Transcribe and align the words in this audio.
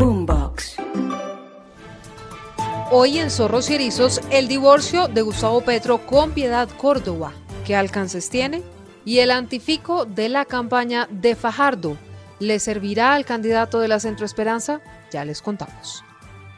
Boombox. 0.00 0.76
Hoy 2.90 3.18
en 3.18 3.30
Zorros 3.30 3.68
y 3.68 3.74
Erizos, 3.74 4.22
el 4.30 4.48
divorcio 4.48 5.08
de 5.08 5.20
Gustavo 5.20 5.60
Petro 5.60 6.06
con 6.06 6.32
Piedad 6.32 6.70
Córdoba. 6.78 7.34
¿Qué 7.66 7.76
alcances 7.76 8.30
tiene? 8.30 8.62
Y 9.04 9.18
el 9.18 9.30
antifico 9.30 10.06
de 10.06 10.30
la 10.30 10.46
campaña 10.46 11.06
de 11.10 11.34
Fajardo. 11.34 11.98
¿Le 12.38 12.58
servirá 12.60 13.12
al 13.12 13.26
candidato 13.26 13.78
de 13.78 13.88
la 13.88 14.00
Centro 14.00 14.24
Esperanza? 14.24 14.80
Ya 15.12 15.26
les 15.26 15.42
contamos. 15.42 16.02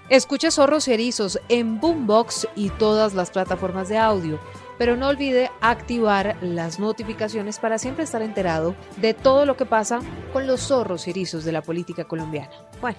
Escuche 0.08 0.52
Zorros 0.52 0.86
y 0.86 0.92
Erizos 0.92 1.40
en 1.48 1.80
Boombox 1.80 2.46
y 2.54 2.70
todas 2.70 3.12
las 3.12 3.32
plataformas 3.32 3.88
de 3.88 3.98
audio, 3.98 4.38
pero 4.78 4.96
no 4.96 5.08
olvide 5.08 5.50
activar 5.60 6.36
las 6.42 6.78
notificaciones 6.78 7.58
para 7.58 7.78
siempre 7.78 8.04
estar 8.04 8.22
enterado 8.22 8.76
de 8.98 9.14
todo 9.14 9.46
lo 9.46 9.56
que 9.56 9.66
pasa 9.66 9.98
con 10.32 10.46
los 10.46 10.60
zorros 10.60 11.08
y 11.08 11.10
erizos 11.10 11.44
de 11.44 11.50
la 11.50 11.62
política 11.62 12.04
colombiana. 12.04 12.52
Bueno, 12.80 12.98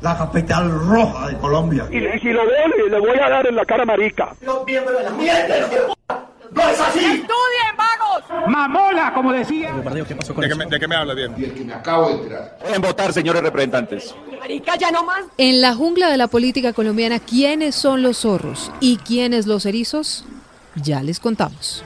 la 0.00 0.16
capital 0.18 0.70
roja 0.70 1.28
de 1.28 1.36
Colombia. 1.38 1.86
Y, 1.90 1.98
y 1.98 2.20
si 2.20 2.28
lo 2.28 2.46
veo, 2.46 2.68
le, 2.68 2.90
le 2.90 3.00
voy 3.00 3.18
a 3.18 3.28
dar 3.28 3.46
en 3.46 3.56
la 3.56 3.64
cara 3.64 3.84
marica. 3.84 4.34
Los 4.42 4.64
miembros 4.64 4.98
de 4.98 5.04
la 5.04 5.10
mierda, 5.10 5.54
no 6.52 6.68
es 6.68 6.80
así. 6.80 7.24
Mamola, 8.46 9.12
como 9.14 9.32
decía. 9.32 9.72
¿De 9.72 10.04
qué, 10.04 10.54
me, 10.54 10.66
de 10.66 10.80
qué 10.80 10.88
me 10.88 10.96
habla 10.96 11.14
bien? 11.14 11.34
Y 11.36 11.44
el 11.44 11.54
que 11.54 11.64
me 11.64 11.74
acabo 11.74 12.08
de 12.08 12.14
enterar. 12.14 12.58
Pueden 12.60 12.82
votar, 12.82 13.12
señores 13.12 13.42
representantes. 13.42 14.14
En 15.36 15.60
la 15.60 15.74
jungla 15.74 16.08
de 16.08 16.16
la 16.16 16.28
política 16.28 16.72
colombiana, 16.72 17.18
¿quiénes 17.18 17.74
son 17.74 18.02
los 18.02 18.18
zorros 18.18 18.70
y 18.80 18.96
quiénes 18.98 19.46
los 19.46 19.66
erizos? 19.66 20.24
Ya 20.76 21.02
les 21.02 21.20
contamos. 21.20 21.84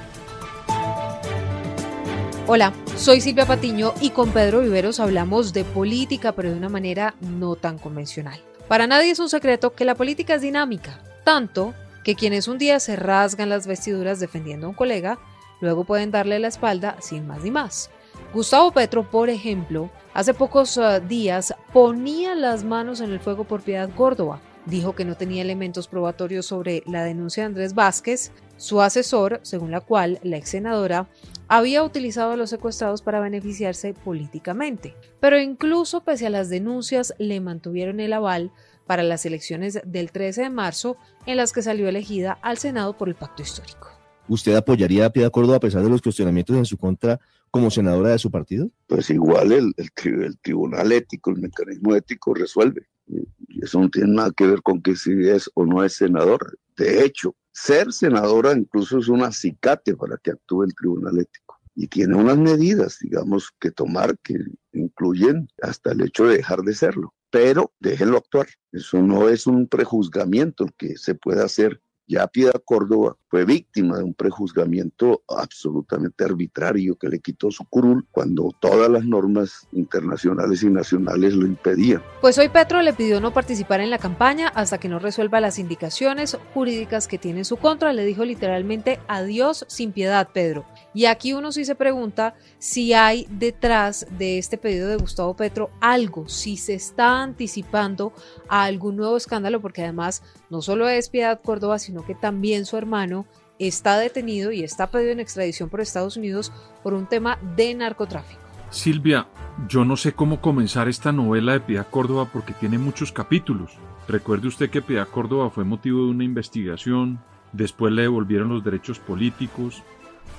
Hola, 2.46 2.74
soy 2.98 3.22
Silvia 3.22 3.46
Patiño 3.46 3.94
y 4.02 4.10
con 4.10 4.28
Pedro 4.28 4.60
Viveros 4.60 5.00
hablamos 5.00 5.54
de 5.54 5.64
política, 5.64 6.32
pero 6.32 6.50
de 6.50 6.58
una 6.58 6.68
manera 6.68 7.14
no 7.22 7.56
tan 7.56 7.78
convencional. 7.78 8.38
Para 8.68 8.86
nadie 8.86 9.12
es 9.12 9.18
un 9.18 9.30
secreto 9.30 9.74
que 9.74 9.86
la 9.86 9.94
política 9.94 10.34
es 10.34 10.42
dinámica, 10.42 11.00
tanto 11.24 11.72
que 12.04 12.14
quienes 12.14 12.46
un 12.46 12.58
día 12.58 12.80
se 12.80 12.96
rasgan 12.96 13.48
las 13.48 13.66
vestiduras 13.66 14.20
defendiendo 14.20 14.66
a 14.66 14.68
un 14.68 14.74
colega, 14.74 15.18
luego 15.62 15.84
pueden 15.84 16.10
darle 16.10 16.38
la 16.38 16.48
espalda 16.48 16.98
sin 17.00 17.26
más 17.26 17.42
ni 17.42 17.50
más. 17.50 17.88
Gustavo 18.34 18.72
Petro, 18.72 19.10
por 19.10 19.30
ejemplo, 19.30 19.88
hace 20.12 20.34
pocos 20.34 20.76
uh, 20.76 21.00
días 21.00 21.54
ponía 21.72 22.34
las 22.34 22.62
manos 22.62 23.00
en 23.00 23.10
el 23.10 23.20
fuego 23.20 23.44
por 23.44 23.62
Piedad 23.62 23.88
Córdoba. 23.96 24.42
Dijo 24.66 24.94
que 24.94 25.06
no 25.06 25.16
tenía 25.16 25.40
elementos 25.40 25.88
probatorios 25.88 26.44
sobre 26.44 26.82
la 26.86 27.04
denuncia 27.04 27.42
de 27.42 27.46
Andrés 27.46 27.74
Vázquez, 27.74 28.32
su 28.58 28.82
asesor, 28.82 29.40
según 29.42 29.70
la 29.70 29.80
cual 29.80 30.20
la 30.22 30.36
ex 30.36 30.50
senadora 30.50 31.08
había 31.48 31.82
utilizado 31.82 32.32
a 32.32 32.36
los 32.36 32.50
secuestrados 32.50 33.02
para 33.02 33.20
beneficiarse 33.20 33.94
políticamente. 33.94 34.94
Pero 35.20 35.38
incluso 35.40 36.02
pese 36.04 36.26
a 36.26 36.30
las 36.30 36.48
denuncias, 36.48 37.14
le 37.18 37.40
mantuvieron 37.40 38.00
el 38.00 38.12
aval 38.12 38.52
para 38.86 39.02
las 39.02 39.24
elecciones 39.26 39.80
del 39.84 40.10
13 40.12 40.42
de 40.42 40.50
marzo, 40.50 40.96
en 41.26 41.36
las 41.38 41.52
que 41.52 41.62
salió 41.62 41.88
elegida 41.88 42.38
al 42.42 42.58
Senado 42.58 42.96
por 42.96 43.08
el 43.08 43.14
pacto 43.14 43.42
histórico. 43.42 43.88
¿Usted 44.28 44.54
apoyaría 44.56 45.06
a 45.06 45.10
Piedad 45.10 45.30
Córdoba 45.30 45.56
a 45.56 45.60
pesar 45.60 45.82
de 45.82 45.90
los 45.90 46.00
cuestionamientos 46.02 46.56
en 46.56 46.64
su 46.64 46.76
contra 46.78 47.20
como 47.50 47.70
senadora 47.70 48.10
de 48.10 48.18
su 48.18 48.30
partido? 48.30 48.68
pues 48.86 49.10
igual 49.10 49.52
el, 49.52 49.72
el, 49.76 49.90
tri- 49.94 50.24
el 50.24 50.38
tribunal 50.38 50.92
ético, 50.92 51.30
el 51.30 51.36
mecanismo 51.38 51.94
ético 51.94 52.34
resuelve. 52.34 52.86
Y 53.06 53.62
eso 53.62 53.80
no 53.80 53.90
tiene 53.90 54.14
nada 54.14 54.32
que 54.34 54.46
ver 54.46 54.62
con 54.62 54.80
que 54.82 54.96
si 54.96 55.12
es 55.28 55.50
o 55.54 55.64
no 55.66 55.84
es 55.84 55.94
senador. 55.96 56.58
De 56.76 57.04
hecho, 57.04 57.36
ser 57.54 57.92
senadora 57.92 58.52
incluso 58.52 58.98
es 58.98 59.08
un 59.08 59.22
acicate 59.22 59.96
para 59.96 60.16
que 60.18 60.32
actúe 60.32 60.64
el 60.64 60.74
tribunal 60.74 61.18
ético. 61.18 61.60
Y 61.76 61.88
tiene 61.88 62.16
unas 62.16 62.36
medidas, 62.36 62.98
digamos, 63.00 63.50
que 63.58 63.70
tomar 63.70 64.18
que 64.18 64.38
incluyen 64.72 65.48
hasta 65.62 65.92
el 65.92 66.02
hecho 66.02 66.26
de 66.26 66.36
dejar 66.36 66.60
de 66.60 66.74
serlo. 66.74 67.14
Pero 67.30 67.72
déjenlo 67.80 68.18
actuar. 68.18 68.46
Eso 68.70 69.02
no 69.02 69.28
es 69.28 69.46
un 69.46 69.66
prejuzgamiento 69.66 70.66
que 70.76 70.96
se 70.96 71.14
puede 71.14 71.42
hacer 71.42 71.80
ya 72.06 72.26
Piedad 72.26 72.62
Córdoba 72.64 73.16
fue 73.28 73.44
víctima 73.44 73.98
de 73.98 74.04
un 74.04 74.14
prejuzgamiento 74.14 75.22
absolutamente 75.28 76.24
arbitrario 76.24 76.96
que 76.96 77.08
le 77.08 77.18
quitó 77.18 77.50
su 77.50 77.64
curul 77.64 78.06
cuando 78.12 78.50
todas 78.60 78.88
las 78.88 79.04
normas 79.04 79.66
internacionales 79.72 80.62
y 80.62 80.70
nacionales 80.70 81.34
lo 81.34 81.46
impedían. 81.46 82.02
Pues 82.20 82.38
hoy 82.38 82.48
Petro 82.48 82.80
le 82.82 82.92
pidió 82.92 83.20
no 83.20 83.32
participar 83.32 83.80
en 83.80 83.90
la 83.90 83.98
campaña 83.98 84.48
hasta 84.48 84.78
que 84.78 84.88
no 84.88 84.98
resuelva 84.98 85.40
las 85.40 85.58
indicaciones 85.58 86.38
jurídicas 86.52 87.08
que 87.08 87.18
tiene 87.18 87.40
en 87.40 87.44
su 87.44 87.56
contra. 87.56 87.92
Le 87.92 88.04
dijo 88.04 88.24
literalmente 88.24 89.00
adiós 89.08 89.64
sin 89.68 89.92
piedad, 89.92 90.28
Pedro. 90.32 90.64
Y 90.92 91.06
aquí 91.06 91.32
uno 91.32 91.50
sí 91.50 91.64
se 91.64 91.74
pregunta 91.74 92.34
si 92.58 92.92
hay 92.92 93.26
detrás 93.30 94.06
de 94.16 94.38
este 94.38 94.58
pedido 94.58 94.88
de 94.88 94.96
Gustavo 94.96 95.34
Petro 95.34 95.70
algo, 95.80 96.28
si 96.28 96.56
se 96.56 96.74
está 96.74 97.22
anticipando 97.22 98.12
a 98.48 98.62
algún 98.64 98.96
nuevo 98.96 99.16
escándalo, 99.16 99.60
porque 99.60 99.82
además 99.82 100.22
no 100.50 100.62
solo 100.62 100.88
es 100.88 101.08
Piedad 101.08 101.40
Córdoba, 101.42 101.80
sino 101.80 101.93
que 102.02 102.14
también 102.14 102.64
su 102.64 102.76
hermano 102.76 103.26
está 103.58 103.98
detenido 103.98 104.50
y 104.52 104.64
está 104.64 104.90
pedido 104.90 105.12
en 105.12 105.20
extradición 105.20 105.68
por 105.68 105.80
Estados 105.80 106.16
Unidos 106.16 106.52
por 106.82 106.94
un 106.94 107.06
tema 107.06 107.38
de 107.56 107.74
narcotráfico. 107.74 108.40
Silvia, 108.70 109.28
yo 109.68 109.84
no 109.84 109.96
sé 109.96 110.14
cómo 110.14 110.40
comenzar 110.40 110.88
esta 110.88 111.12
novela 111.12 111.52
de 111.52 111.60
Piedad 111.60 111.86
Córdoba 111.88 112.28
porque 112.32 112.54
tiene 112.54 112.78
muchos 112.78 113.12
capítulos. 113.12 113.72
Recuerde 114.08 114.48
usted 114.48 114.70
que 114.70 114.82
Piedad 114.82 115.08
Córdoba 115.08 115.50
fue 115.50 115.64
motivo 115.64 116.04
de 116.04 116.10
una 116.10 116.24
investigación, 116.24 117.20
después 117.52 117.92
le 117.92 118.02
devolvieron 118.02 118.48
los 118.48 118.64
derechos 118.64 118.98
políticos, 118.98 119.82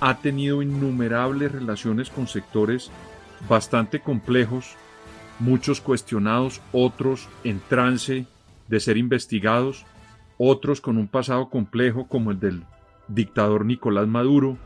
ha 0.02 0.18
tenido 0.18 0.62
innumerables 0.62 1.52
relaciones 1.52 2.10
con 2.10 2.28
sectores 2.28 2.92
bastante 3.48 4.02
complejos, 4.02 4.76
muchos 5.40 5.82
cuestionados, 5.82 6.62
otros 6.72 7.28
en 7.44 7.62
trance 7.70 8.26
de 8.68 8.80
ser 8.80 8.98
investigados, 8.98 9.86
otros 10.38 10.82
con 10.82 10.98
un 10.98 11.08
pasado 11.08 11.50
complejo 11.50 12.08
como 12.08 12.32
el 12.32 12.40
del 12.40 12.64
dictador 13.08 13.66
Nicolás 13.66 14.08
Maduro, 14.08 14.58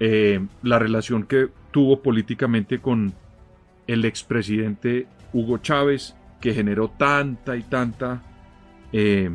eh, 0.00 0.44
la 0.62 0.78
relación 0.78 1.24
que 1.24 1.48
tuvo 1.70 2.02
políticamente 2.02 2.78
con 2.78 3.14
el 3.86 4.04
expresidente 4.04 5.06
Hugo 5.32 5.58
Chávez, 5.58 6.14
que 6.40 6.54
generó 6.54 6.88
tanta 6.88 7.56
y 7.56 7.62
tanta 7.62 8.22
eh, 8.92 9.30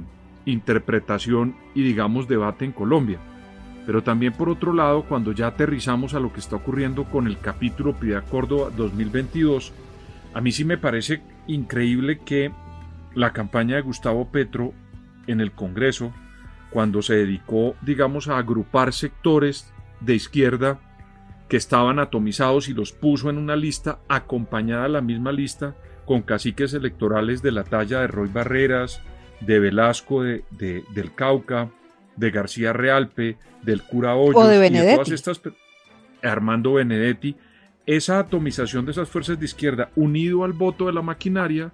interpretación 0.46 1.56
y 1.76 1.84
digamos 1.84 2.28
debate 2.28 2.66
en 2.66 2.72
Colombia. 2.72 3.20
Pero 3.86 4.04
también 4.04 4.34
por 4.34 4.50
otro 4.50 4.74
lado, 4.74 5.04
cuando 5.04 5.32
ya 5.32 5.48
aterrizamos 5.48 6.14
a 6.14 6.20
lo 6.20 6.32
que 6.32 6.40
está 6.40 6.56
ocurriendo 6.56 7.06
con 7.06 7.28
el 7.28 7.40
capítulo 7.40 7.94
Piedad 7.94 8.24
Córdoba 8.30 8.70
2022, 8.76 9.74
a 10.34 10.42
mí 10.42 10.52
sí 10.52 10.64
me 10.64 10.78
parece 10.78 11.22
increíble 11.48 12.20
que 12.20 12.52
la 13.16 13.34
campaña 13.34 13.78
de 13.78 13.82
Gustavo 13.82 14.30
Petro 14.30 14.74
en 15.32 15.42
el 15.42 15.52
Congreso, 15.52 16.14
cuando 16.70 17.02
se 17.02 17.16
dedicó, 17.16 17.76
digamos, 17.82 18.28
a 18.28 18.38
agrupar 18.38 18.94
sectores 18.94 19.72
de 20.02 20.16
izquierda 20.16 20.80
que 21.48 21.58
estaban 21.58 22.00
atomizados 22.00 22.70
y 22.70 22.74
los 22.74 22.92
puso 22.92 23.30
en 23.30 23.38
una 23.38 23.56
lista 23.56 24.00
acompañada 24.08 24.86
a 24.86 24.90
la 24.90 25.02
misma 25.02 25.32
lista 25.32 25.76
con 26.06 26.22
caciques 26.22 26.74
electorales 26.74 27.42
de 27.42 27.52
la 27.52 27.64
talla 27.64 28.02
de 28.02 28.08
Roy 28.08 28.30
Barreras, 28.30 29.02
de 29.42 29.60
Velasco 29.60 30.24
de, 30.24 30.44
de, 30.52 30.84
del 30.94 31.14
Cauca, 31.14 31.70
de 32.16 32.32
García 32.32 32.74
Realpe, 32.74 33.38
del 33.64 33.82
cura 33.82 34.16
Hoyos 34.16 34.36
O 34.36 34.48
de 34.48 34.58
y 34.58 34.60
Benedetti. 34.60 34.94
todas 34.94 35.12
estas 35.12 35.42
Armando 36.22 36.74
Benedetti, 36.74 37.36
esa 37.86 38.20
atomización 38.20 38.86
de 38.86 38.92
esas 38.92 39.10
fuerzas 39.10 39.40
de 39.40 39.46
izquierda 39.46 39.90
unido 39.96 40.44
al 40.44 40.54
voto 40.54 40.86
de 40.86 40.94
la 40.94 41.02
maquinaria 41.02 41.72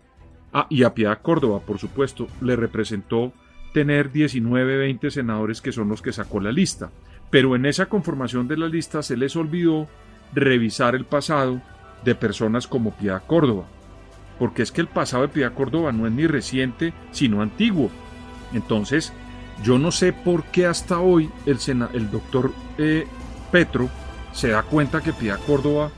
ah, 0.54 0.68
y 0.70 0.84
a 0.84 0.94
Piedad 0.94 1.20
Córdoba, 1.22 1.62
por 1.66 1.80
supuesto, 1.80 2.28
le 2.42 2.56
representó 2.56 3.34
tener 3.76 4.10
19, 4.10 4.78
20 4.78 5.12
senadores 5.12 5.60
que 5.62 5.74
son 5.74 5.90
los 5.90 6.02
que 6.02 6.14
sacó 6.14 6.40
la 6.40 6.54
lista. 6.54 6.92
Pero 7.30 7.58
en 7.58 7.66
esa 7.66 7.88
conformación 7.88 8.48
de 8.48 8.56
la 8.56 8.70
lista 8.70 9.04
se 9.04 9.18
les 9.18 9.36
olvidó 9.36 9.90
revisar 10.34 10.96
el 10.96 11.04
pasado 11.04 11.62
de 12.06 12.16
personas 12.16 12.68
como 12.68 12.96
Piedad 12.96 13.22
Córdoba. 13.28 13.66
Porque 14.40 14.62
es 14.62 14.72
que 14.72 14.80
el 14.80 14.88
pasado 14.88 15.24
de 15.24 15.28
Piedad 15.28 15.54
Córdoba 15.54 15.92
no 15.92 16.08
es 16.08 16.14
ni 16.14 16.26
reciente, 16.26 16.94
sino 17.12 17.42
antiguo. 17.42 17.92
Entonces, 18.54 19.12
yo 19.62 19.78
no 19.78 19.92
sé 19.92 20.14
por 20.14 20.46
qué 20.46 20.68
hasta 20.68 21.02
hoy 21.02 21.30
el, 21.46 21.60
sena- 21.60 21.90
el 21.94 22.10
doctor 22.10 22.54
eh, 22.78 23.06
Petro 23.52 23.90
se 24.32 24.50
da 24.52 24.64
cuenta 24.64 25.02
que 25.02 25.12
Piedad 25.12 25.40
Córdoba 25.46 25.92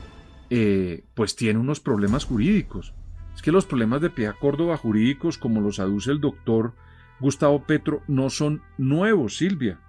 eh, 0.50 1.04
pues 1.14 1.36
tiene 1.36 1.60
unos 1.60 1.78
problemas 1.78 2.24
jurídicos. 2.24 2.92
Es 3.36 3.42
que 3.42 3.52
los 3.52 3.66
problemas 3.66 4.00
de 4.00 4.10
Piedad 4.10 4.34
Córdoba 4.40 4.76
jurídicos, 4.76 5.38
como 5.38 5.60
los 5.60 5.78
aduce 5.78 6.10
el 6.10 6.20
doctor 6.20 6.72
Gustavo 7.20 7.64
Petro, 7.64 8.02
no 8.06 8.30
son 8.30 8.62
nuevos, 8.76 9.36
Silvia. 9.36 9.80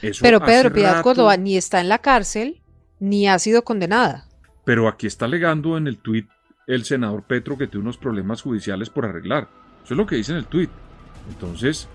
Eso 0.00 0.22
pero 0.22 0.40
Pedro 0.40 0.72
Piedad 0.72 1.02
Córdoba 1.02 1.36
ni 1.36 1.56
está 1.56 1.80
en 1.80 1.88
la 1.88 1.98
cárcel 1.98 2.62
ni 3.00 3.26
ha 3.28 3.38
sido 3.38 3.64
condenada. 3.64 4.28
Pero 4.64 4.86
aquí 4.86 5.08
está 5.08 5.24
alegando 5.24 5.76
en 5.76 5.88
el 5.88 5.98
tuit 5.98 6.28
el 6.68 6.84
senador 6.84 7.24
Petro 7.24 7.58
que 7.58 7.66
tiene 7.66 7.82
unos 7.82 7.96
problemas 7.96 8.42
judiciales 8.42 8.90
por 8.90 9.04
arreglar. 9.04 9.48
Eso 9.84 9.94
es 9.94 9.98
lo 9.98 10.06
que 10.06 10.16
dice 10.16 10.32
en 10.32 10.38
el 10.38 10.46
tuit. 10.46 10.70
Entonces, 11.28 11.88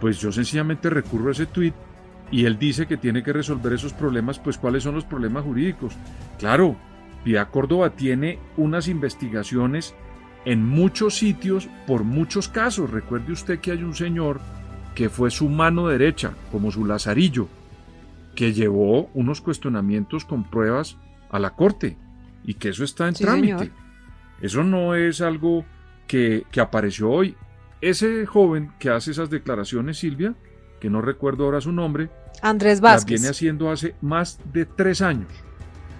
pues 0.00 0.18
yo 0.18 0.32
sencillamente 0.32 0.90
recurro 0.90 1.28
a 1.28 1.32
ese 1.32 1.46
tuit 1.46 1.74
y 2.32 2.46
él 2.46 2.58
dice 2.58 2.86
que 2.86 2.96
tiene 2.96 3.22
que 3.22 3.32
resolver 3.32 3.72
esos 3.72 3.92
problemas, 3.92 4.38
pues 4.38 4.58
cuáles 4.58 4.82
son 4.82 4.94
los 4.94 5.04
problemas 5.04 5.44
jurídicos. 5.44 5.94
Claro, 6.38 6.76
Piedad 7.24 7.50
Córdoba 7.50 7.90
tiene 7.90 8.38
unas 8.56 8.88
investigaciones 8.88 9.94
en 10.44 10.64
muchos 10.64 11.16
sitios 11.16 11.68
por 11.86 12.04
muchos 12.04 12.48
casos. 12.48 12.90
Recuerde 12.90 13.32
usted 13.32 13.60
que 13.60 13.72
hay 13.72 13.82
un 13.82 13.94
señor 13.94 14.40
que 14.94 15.08
fue 15.08 15.30
su 15.30 15.48
mano 15.48 15.88
derecha, 15.88 16.32
como 16.50 16.70
su 16.70 16.84
lazarillo, 16.84 17.48
que 18.34 18.52
llevó 18.52 19.10
unos 19.14 19.40
cuestionamientos 19.40 20.24
con 20.24 20.44
pruebas 20.44 20.96
a 21.30 21.38
la 21.38 21.50
corte 21.50 21.96
y 22.44 22.54
que 22.54 22.70
eso 22.70 22.84
está 22.84 23.08
en 23.08 23.14
trámite. 23.14 23.70
Eso 24.40 24.64
no 24.64 24.94
es 24.94 25.20
algo 25.20 25.64
que, 26.06 26.44
que 26.50 26.60
apareció 26.60 27.10
hoy. 27.10 27.36
Ese 27.80 28.26
joven 28.26 28.72
que 28.78 28.90
hace 28.90 29.10
esas 29.10 29.30
declaraciones, 29.30 29.98
Silvia, 29.98 30.34
que 30.80 30.90
no 30.90 31.02
recuerdo 31.02 31.44
ahora 31.44 31.60
su 31.60 31.72
nombre, 31.72 32.10
Andrés 32.42 32.80
Vázquez. 32.80 33.12
Las 33.12 33.20
viene 33.20 33.30
haciendo 33.30 33.70
hace 33.70 33.94
más 34.00 34.38
de 34.52 34.64
tres 34.64 35.02
años, 35.02 35.30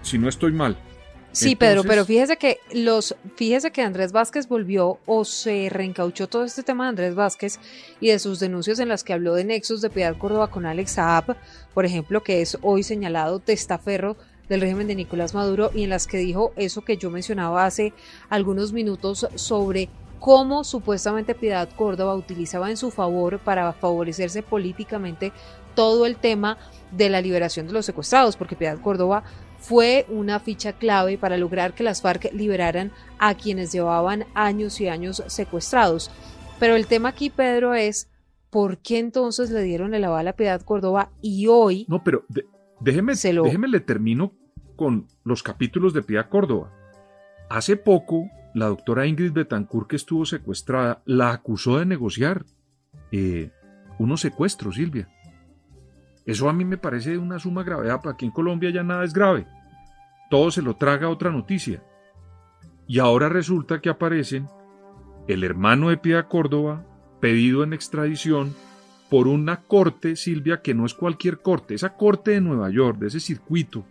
si 0.02 0.18
no 0.18 0.28
estoy 0.28 0.52
mal. 0.52 0.76
Sí, 1.32 1.54
Pedro, 1.54 1.84
pero 1.84 2.04
fíjese 2.04 2.36
que 2.36 2.58
los, 2.72 3.14
fíjese 3.36 3.70
que 3.70 3.82
Andrés 3.82 4.10
Vázquez 4.10 4.48
volvió 4.48 4.98
o 5.06 5.24
se 5.24 5.68
reencauchó 5.70 6.26
todo 6.26 6.44
este 6.44 6.64
tema 6.64 6.84
de 6.84 6.88
Andrés 6.90 7.14
Vázquez 7.14 7.60
y 8.00 8.08
de 8.08 8.18
sus 8.18 8.40
denuncias 8.40 8.80
en 8.80 8.88
las 8.88 9.04
que 9.04 9.12
habló 9.12 9.34
de 9.34 9.44
nexos 9.44 9.80
de 9.80 9.90
Piedad 9.90 10.16
Córdoba 10.16 10.48
con 10.50 10.66
Alex 10.66 10.92
Saab, 10.92 11.36
por 11.72 11.84
ejemplo, 11.84 12.22
que 12.22 12.42
es 12.42 12.58
hoy 12.62 12.82
señalado 12.82 13.38
testaferro 13.38 14.16
del 14.48 14.60
régimen 14.60 14.88
de 14.88 14.96
Nicolás 14.96 15.32
Maduro 15.32 15.70
y 15.72 15.84
en 15.84 15.90
las 15.90 16.08
que 16.08 16.18
dijo 16.18 16.52
eso 16.56 16.82
que 16.82 16.96
yo 16.96 17.10
mencionaba 17.10 17.64
hace 17.64 17.92
algunos 18.28 18.72
minutos 18.72 19.28
sobre 19.36 19.88
cómo 20.18 20.64
supuestamente 20.64 21.36
Piedad 21.36 21.68
Córdoba 21.76 22.16
utilizaba 22.16 22.70
en 22.70 22.76
su 22.76 22.90
favor 22.90 23.38
para 23.38 23.72
favorecerse 23.72 24.42
políticamente 24.42 25.32
todo 25.76 26.06
el 26.06 26.16
tema 26.16 26.58
de 26.90 27.08
la 27.08 27.20
liberación 27.20 27.68
de 27.68 27.72
los 27.72 27.86
secuestrados, 27.86 28.36
porque 28.36 28.56
Piedad 28.56 28.80
Córdoba 28.80 29.22
fue 29.60 30.06
una 30.08 30.40
ficha 30.40 30.72
clave 30.72 31.18
para 31.18 31.36
lograr 31.36 31.74
que 31.74 31.84
las 31.84 32.02
FARC 32.02 32.32
liberaran 32.32 32.90
a 33.18 33.34
quienes 33.34 33.72
llevaban 33.72 34.24
años 34.34 34.80
y 34.80 34.88
años 34.88 35.22
secuestrados. 35.26 36.10
Pero 36.58 36.76
el 36.76 36.86
tema 36.86 37.10
aquí, 37.10 37.30
Pedro, 37.30 37.74
es 37.74 38.10
por 38.50 38.78
qué 38.78 38.98
entonces 38.98 39.50
le 39.50 39.62
dieron 39.62 39.94
el 39.94 40.04
aval 40.04 40.28
a 40.28 40.32
Piedad 40.32 40.62
Córdoba 40.62 41.10
y 41.20 41.46
hoy... 41.46 41.86
No, 41.88 42.02
pero 42.02 42.24
déjeme, 42.80 43.14
déjeme 43.14 43.68
le 43.68 43.80
termino 43.80 44.32
con 44.76 45.06
los 45.24 45.42
capítulos 45.42 45.92
de 45.92 46.02
Piedad 46.02 46.28
Córdoba. 46.28 46.72
Hace 47.50 47.76
poco, 47.76 48.28
la 48.54 48.66
doctora 48.66 49.06
Ingrid 49.06 49.32
Betancourt, 49.32 49.88
que 49.88 49.96
estuvo 49.96 50.24
secuestrada, 50.24 51.02
la 51.04 51.32
acusó 51.32 51.78
de 51.78 51.86
negociar 51.86 52.44
eh, 53.12 53.50
unos 53.98 54.20
secuestros, 54.20 54.76
Silvia. 54.76 55.08
Eso 56.26 56.48
a 56.48 56.52
mí 56.52 56.64
me 56.64 56.78
parece 56.78 57.18
una 57.18 57.38
suma 57.38 57.62
gravedad, 57.62 58.00
porque 58.02 58.14
aquí 58.14 58.26
en 58.26 58.32
Colombia 58.32 58.70
ya 58.70 58.82
nada 58.82 59.04
es 59.04 59.12
grave. 59.12 59.46
Todo 60.30 60.50
se 60.50 60.62
lo 60.62 60.76
traga 60.76 61.08
otra 61.08 61.30
noticia. 61.30 61.82
Y 62.86 62.98
ahora 62.98 63.28
resulta 63.28 63.80
que 63.80 63.88
aparecen 63.88 64.48
el 65.28 65.44
hermano 65.44 65.90
de 65.90 65.96
Piedad 65.96 66.28
Córdoba, 66.28 66.84
pedido 67.20 67.62
en 67.62 67.72
extradición 67.72 68.54
por 69.08 69.28
una 69.28 69.62
corte, 69.62 70.16
Silvia, 70.16 70.62
que 70.62 70.74
no 70.74 70.86
es 70.86 70.94
cualquier 70.94 71.40
corte, 71.40 71.74
esa 71.74 71.96
corte 71.96 72.32
de 72.32 72.40
Nueva 72.40 72.70
York, 72.70 72.98
de 72.98 73.08
ese 73.08 73.20
circuito 73.20 73.84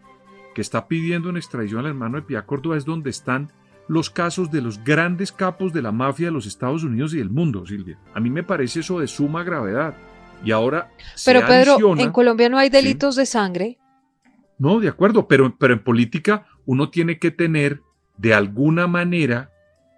que 0.56 0.62
está 0.62 0.88
pidiendo 0.88 1.30
en 1.30 1.38
extradición 1.38 1.82
al 1.82 1.88
hermano 1.88 2.18
de 2.18 2.24
Piedad 2.24 2.46
Córdoba, 2.46 2.78
es 2.78 2.86
donde 2.86 3.10
están 3.10 3.52
los 3.88 4.10
casos 4.10 4.52
de 4.52 4.62
los 4.62 4.84
grandes 4.84 5.32
capos 5.32 5.74
de 5.74 5.82
la 5.82 5.92
mafia 5.92 6.28
de 6.28 6.32
los 6.32 6.46
Estados 6.46 6.84
Unidos 6.84 7.14
y 7.14 7.18
del 7.18 7.30
mundo, 7.30 7.66
Silvia. 7.66 8.00
A 8.14 8.20
mí 8.20 8.30
me 8.30 8.44
parece 8.44 8.82
eso 8.82 9.00
de 9.00 9.08
suma 9.08 9.44
gravedad. 9.44 9.96
Y 10.44 10.52
ahora. 10.52 10.92
Pero 11.26 11.46
Pedro, 11.46 11.98
en 11.98 12.12
Colombia 12.12 12.50
no 12.50 12.58
hay 12.58 12.70
delitos 12.70 13.16
de 13.16 13.26
sangre. 13.26 13.78
No, 14.58 14.80
de 14.80 14.90
acuerdo, 14.90 15.28
pero, 15.28 15.56
pero 15.58 15.74
en 15.74 15.84
política 15.84 16.46
uno 16.66 16.90
tiene 16.90 17.18
que 17.18 17.32
tener 17.32 17.82
de 18.18 18.34
alguna 18.34 18.88
manera 18.88 19.52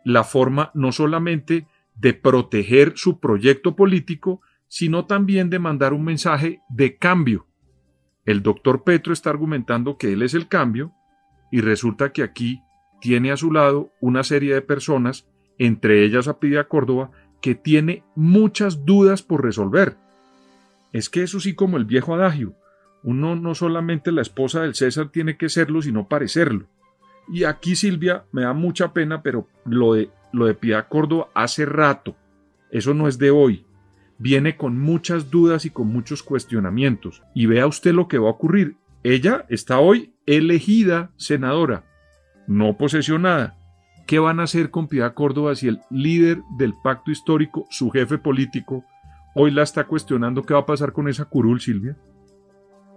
la 0.06 0.24
forma 0.24 0.72
no 0.74 0.92
solamente 0.92 1.68
de 1.96 2.14
proteger 2.14 2.94
su 2.96 3.20
proyecto 3.20 3.76
político, 3.76 4.42
sino 4.68 5.06
también 5.06 5.50
de 5.50 5.60
mandar 5.60 5.94
un 5.94 6.04
mensaje 6.04 6.62
de 6.70 6.98
cambio. 6.98 7.48
El 8.26 8.42
doctor 8.44 8.84
Petro 8.84 9.14
está 9.14 9.30
argumentando 9.30 9.98
que 9.98 10.14
él 10.14 10.22
es 10.22 10.34
el 10.34 10.48
cambio 10.48 10.94
y 11.52 11.62
resulta 11.62 12.12
que 12.12 12.24
aquí 12.24 12.62
tiene 13.02 13.32
a 13.32 13.38
su 13.38 13.52
lado 13.52 13.92
una 14.00 14.24
serie 14.24 14.54
de 14.54 14.62
personas, 14.62 15.28
entre 15.58 16.06
ellas 16.06 16.28
a 16.28 16.40
Pidia 16.40 16.68
Córdoba, 16.68 17.12
que 17.42 17.56
tiene 17.56 18.04
muchas 18.16 18.86
dudas 18.86 19.24
por 19.24 19.44
resolver. 19.44 19.98
Es 20.94 21.10
que 21.10 21.24
eso 21.24 21.40
sí 21.40 21.54
como 21.54 21.78
el 21.78 21.86
viejo 21.86 22.16
adagio, 22.16 22.56
uno 23.04 23.36
no 23.36 23.56
solamente 23.56 24.12
la 24.12 24.22
esposa 24.22 24.62
del 24.62 24.76
César 24.76 25.10
tiene 25.10 25.38
que 25.38 25.50
serlo, 25.50 25.82
sino 25.82 26.08
parecerlo. 26.08 26.68
Y 27.32 27.46
aquí 27.46 27.76
Silvia 27.76 28.26
me 28.32 28.44
da 28.44 28.54
mucha 28.54 28.94
pena, 28.94 29.22
pero 29.22 29.48
lo 29.66 29.94
de, 29.94 30.10
lo 30.34 30.46
de 30.46 30.54
Piedad 30.54 30.88
Córdoba 30.88 31.30
hace 31.34 31.66
rato, 31.66 32.16
eso 32.72 32.94
no 32.94 33.08
es 33.08 33.18
de 33.18 33.32
hoy, 33.32 33.66
viene 34.18 34.56
con 34.56 34.80
muchas 34.80 35.32
dudas 35.32 35.66
y 35.66 35.72
con 35.72 35.88
muchos 35.88 36.24
cuestionamientos. 36.24 37.24
Y 37.34 37.48
vea 37.48 37.68
usted 37.68 37.94
lo 37.94 38.08
que 38.08 38.20
va 38.20 38.28
a 38.28 38.32
ocurrir. 38.32 38.76
Ella 39.04 39.46
está 39.50 39.80
hoy 39.80 40.14
elegida 40.28 41.12
senadora, 41.18 41.84
no 42.48 42.78
posesionada. 42.78 43.58
¿Qué 44.06 44.20
van 44.20 44.40
a 44.40 44.44
hacer 44.44 44.70
con 44.70 44.88
Piedad 44.88 45.14
Córdoba 45.14 45.56
si 45.56 45.70
el 45.70 45.80
líder 45.90 46.42
del 46.58 46.74
pacto 46.84 47.12
histórico, 47.12 47.66
su 47.70 47.90
jefe 47.90 48.18
político, 48.18 48.84
hoy 49.34 49.52
la 49.52 49.64
está 49.64 49.86
cuestionando 49.86 50.44
qué 50.44 50.54
va 50.54 50.62
a 50.62 50.66
pasar 50.66 50.94
con 50.94 51.08
esa 51.08 51.26
curul, 51.26 51.60
Silvia. 51.62 51.98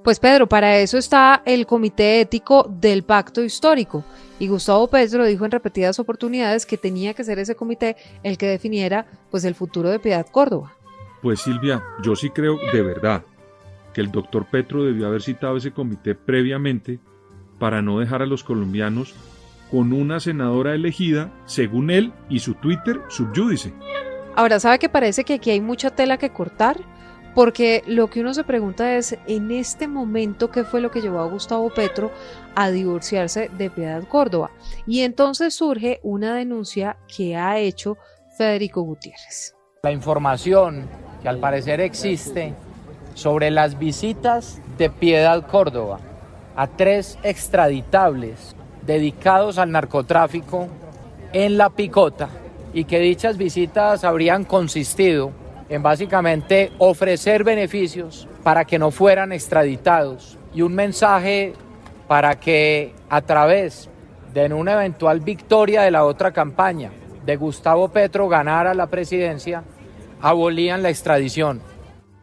Pues 0.05 0.21
Pedro, 0.21 0.47
para 0.47 0.79
eso 0.79 0.99
está 0.99 1.43
el 1.47 1.65
Comité 1.65 2.21
Ético 2.21 2.67
del 2.69 3.05
Pacto 3.05 3.43
Histórico. 3.43 4.05
Y 4.39 4.49
Gustavo 4.49 4.89
Petro 4.89 5.25
dijo 5.25 5.47
en 5.47 5.51
repetidas 5.51 5.99
oportunidades 5.99 6.67
que 6.67 6.77
tenía 6.77 7.15
que 7.15 7.25
ser 7.25 7.39
ese 7.39 7.55
comité 7.55 7.97
el 8.23 8.37
que 8.37 8.47
definiera 8.47 9.07
pues 9.31 9.45
el 9.45 9.55
futuro 9.55 9.89
de 9.89 9.99
Piedad 9.99 10.27
Córdoba. 10.31 10.75
Pues 11.23 11.41
Silvia, 11.41 11.83
yo 12.03 12.17
sí 12.17 12.29
creo 12.29 12.59
de 12.71 12.83
verdad 12.83 13.23
que 13.95 14.03
el 14.03 14.11
doctor 14.11 14.45
Petro 14.51 14.85
debió 14.85 15.07
haber 15.07 15.23
citado 15.23 15.57
ese 15.57 15.71
comité 15.71 16.15
previamente 16.15 16.99
para 17.59 17.81
no 17.81 17.99
dejar 17.99 18.21
a 18.21 18.27
los 18.27 18.45
colombianos 18.45 19.15
con 19.71 19.95
una 19.95 20.21
senadora 20.21 20.75
elegida, 20.75 21.33
según 21.47 21.91
él 21.91 22.13
y 22.29 22.41
su 22.41 22.55
Twitter, 22.55 23.01
subyúdice. 23.09 23.73
Ahora, 24.37 24.59
¿sabe 24.59 24.81
que 24.81 24.89
parece 24.89 25.23
que 25.23 25.35
aquí 25.35 25.51
hay 25.51 25.61
mucha 25.61 25.91
tela 25.91 26.17
que 26.17 26.31
cortar? 26.31 26.79
Porque 27.37 27.83
lo 27.87 28.11
que 28.11 28.21
uno 28.21 28.35
se 28.35 28.43
pregunta 28.43 28.97
es, 28.97 29.17
en 29.27 29.53
este 29.53 29.87
momento, 29.87 30.51
¿qué 30.51 30.65
fue 30.65 30.81
lo 30.81 30.91
que 30.91 31.01
llevó 31.01 31.21
a 31.21 31.27
Gustavo 31.27 31.71
Petro 31.71 32.11
a 32.57 32.71
divorciarse 32.71 33.49
de 33.57 33.71
Piedad 33.71 34.03
Córdoba? 34.09 34.51
Y 34.87 35.01
entonces 35.01 35.55
surge 35.55 36.01
una 36.03 36.35
denuncia 36.35 36.97
que 37.07 37.37
ha 37.37 37.59
hecho 37.59 37.97
Federico 38.37 38.83
Gutiérrez. 38.83 39.55
La 39.85 39.93
información 39.93 40.89
que 41.23 41.29
al 41.29 41.39
parecer 41.39 41.81
existe 41.81 42.55
sobre 43.15 43.53
las 43.53 43.79
visitas 43.79 44.61
de 44.79 44.91
Piedad 44.91 45.47
Córdoba 45.47 46.01
a 46.57 46.67
tres 46.67 47.19
extraditables 47.23 48.57
dedicados 48.83 49.59
al 49.59 49.71
narcotráfico 49.71 50.69
en 51.33 51.57
La 51.57 51.71
Picota 51.71 52.29
y 52.75 52.85
que 52.85 52.99
dichas 52.99 53.39
visitas 53.39 54.05
habrían 54.05 54.45
consistido 54.45 55.33
en 55.69 55.83
básicamente 55.83 56.73
ofrecer 56.79 57.45
beneficios 57.45 58.29
para 58.43 58.65
que 58.65 58.79
no 58.79 58.91
fueran 58.91 59.33
extraditados 59.33 60.37
y 60.53 60.61
un 60.61 60.75
mensaje 60.75 61.55
para 62.09 62.39
que 62.39 62.93
a 63.09 63.23
través 63.23 63.89
de 64.35 64.53
una 64.53 64.73
eventual 64.75 65.21
victoria 65.21 65.83
de 65.83 65.93
la 65.93 66.05
otra 66.05 66.33
campaña 66.33 66.91
de 67.25 67.37
Gustavo 67.37 67.89
Petro 67.89 68.29
ganara 68.29 68.75
la 68.75 68.89
presidencia, 68.89 69.63
abolían 70.21 70.83
la 70.83 70.91
extradición. 70.91 71.63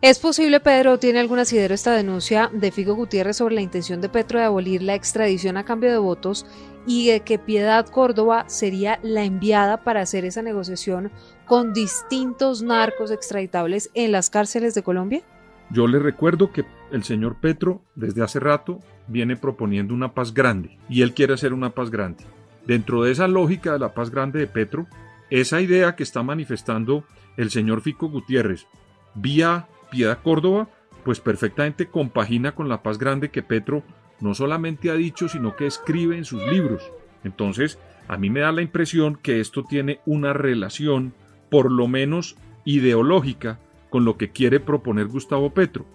¿Es 0.02 0.20
posible, 0.20 0.60
Pedro, 0.60 0.98
tiene 0.98 1.20
algún 1.20 1.40
asidero 1.40 1.74
esta 1.74 1.92
denuncia 1.92 2.50
de 2.52 2.72
Figo 2.72 2.96
Gutiérrez 2.96 3.38
sobre 3.38 3.56
la 3.56 3.62
intención 3.62 4.02
de 4.02 4.10
Petro 4.10 4.40
de 4.40 4.46
abolir 4.46 4.82
la 4.82 4.96
extradición 4.96 5.58
a 5.58 5.64
cambio 5.64 5.92
de 5.92 5.98
votos 5.98 6.46
y 6.86 7.08
de 7.08 7.22
que 7.22 7.40
Piedad 7.40 7.88
Córdoba 7.88 8.46
sería 8.48 9.00
la 9.04 9.24
enviada 9.24 9.84
para 9.84 10.02
hacer 10.02 10.26
esa 10.26 10.42
negociación 10.42 11.12
con 11.46 11.74
distintos 11.74 12.62
narcos 12.62 13.12
extraditables 13.12 13.90
en 13.94 14.12
las 14.12 14.30
cárceles 14.30 14.74
de 14.74 14.84
Colombia? 14.84 15.22
Yo 15.70 15.88
le 15.88 16.00
recuerdo 16.00 16.52
que 16.52 16.66
el 16.92 17.04
señor 17.04 17.38
Petro 17.40 17.82
desde 17.96 18.24
hace 18.24 18.40
rato 18.40 18.80
viene 19.08 19.36
proponiendo 19.36 19.94
una 19.94 20.14
paz 20.14 20.34
grande 20.34 20.78
y 20.90 21.02
él 21.02 21.14
quiere 21.14 21.34
hacer 21.34 21.54
una 21.54 21.70
paz 21.70 21.90
grande. 21.90 22.24
Dentro 22.66 23.04
de 23.04 23.12
esa 23.12 23.28
lógica 23.28 23.74
de 23.74 23.80
la 23.80 23.94
paz 23.94 24.10
grande 24.10 24.40
de 24.40 24.48
Petro 24.48 24.88
esa 25.30 25.62
idea 25.62 25.96
que 25.96 26.04
está 26.04 26.24
manifestando 26.24 27.06
el 27.38 27.50
señor 27.50 27.82
Fico 27.82 28.10
Gutiérrez 28.10 28.68
vía 29.16 29.68
Piedad 29.90 30.20
Córdoba, 30.22 30.70
pues 31.04 31.20
perfectamente 31.20 31.88
compagina 31.88 32.54
con 32.54 32.70
la 32.70 32.84
paz 32.84 32.98
grande 32.98 33.30
que 33.30 33.42
Petro 33.42 33.84
no 34.22 34.34
solamente 34.34 34.90
ha 34.90 34.96
dicho, 34.96 35.28
sino 35.28 35.56
que 35.56 35.68
escribe 35.68 36.18
en 36.18 36.26
sus 36.26 36.46
libros. 36.48 36.92
Entonces, 37.24 37.80
a 38.08 38.18
mí 38.18 38.30
me 38.30 38.42
da 38.42 38.52
la 38.52 38.62
impresión 38.62 39.16
que 39.16 39.40
esto 39.40 39.64
tiene 39.64 40.00
una 40.06 40.34
relación, 40.34 41.14
por 41.50 41.72
lo 41.72 41.88
menos 41.88 42.36
ideológica, 42.66 43.60
con 43.90 44.06
lo 44.06 44.18
que 44.18 44.32
quiere 44.32 44.60
proponer 44.60 45.08
Gustavo 45.08 45.54
Petro, 45.54 45.86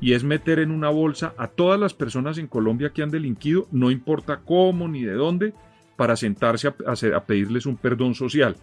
y 0.00 0.12
es 0.12 0.24
meter 0.24 0.58
en 0.58 0.70
una 0.70 0.90
bolsa 0.90 1.34
a 1.38 1.46
todas 1.46 1.78
las 1.78 1.94
personas 1.94 2.38
en 2.38 2.48
Colombia 2.48 2.92
que 2.92 3.02
han 3.02 3.10
delinquido, 3.10 3.68
no 3.70 3.90
importa 3.90 4.40
cómo 4.44 4.88
ni 4.88 5.02
de 5.02 5.14
dónde, 5.14 5.54
para 5.96 6.16
sentarse 6.16 6.68
a, 6.68 7.24
pedirles 7.24 7.66
un 7.66 7.76
perdón 7.76 8.14
social. 8.14 8.56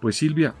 Pues 0.00 0.16
Silvia, 0.16 0.54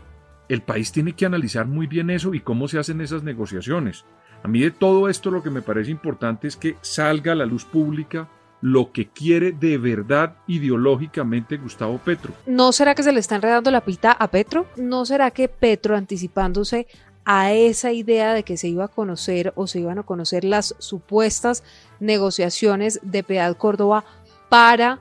el 0.48 0.62
país 0.62 0.92
tiene 0.92 1.12
que 1.12 1.26
analizar 1.26 1.66
muy 1.66 1.86
bien 1.86 2.10
eso 2.10 2.34
y 2.34 2.40
cómo 2.40 2.68
se 2.68 2.78
hacen 2.78 3.00
esas 3.00 3.22
negociaciones. 3.22 4.04
A 4.44 4.48
mí 4.48 4.60
de 4.60 4.70
todo 4.70 5.08
esto 5.08 5.30
lo 5.30 5.42
que 5.42 5.48
me 5.48 5.62
parece 5.62 5.90
importante 5.90 6.46
es 6.46 6.56
que 6.56 6.76
salga 6.82 7.32
a 7.32 7.34
la 7.34 7.46
luz 7.46 7.64
pública 7.64 8.28
lo 8.60 8.92
que 8.92 9.08
quiere 9.08 9.52
de 9.52 9.78
verdad 9.78 10.36
ideológicamente 10.46 11.56
Gustavo 11.56 11.96
Petro. 11.96 12.34
¿No 12.44 12.70
será 12.72 12.94
que 12.94 13.02
se 13.02 13.12
le 13.12 13.20
está 13.20 13.36
enredando 13.36 13.70
la 13.70 13.86
pita 13.86 14.12
a 14.12 14.28
Petro? 14.28 14.66
¿No 14.76 15.06
será 15.06 15.30
que 15.30 15.48
Petro, 15.48 15.96
anticipándose 15.96 16.86
a 17.24 17.54
esa 17.54 17.92
idea 17.92 18.34
de 18.34 18.42
que 18.42 18.58
se 18.58 18.68
iba 18.68 18.84
a 18.84 18.88
conocer 18.88 19.54
o 19.56 19.66
se 19.66 19.80
iban 19.80 19.98
a 19.98 20.02
conocer 20.02 20.44
las 20.44 20.74
supuestas 20.78 21.64
negociaciones 21.98 23.00
de 23.02 23.22
Piedad 23.22 23.56
Córdoba 23.56 24.04
para 24.50 24.98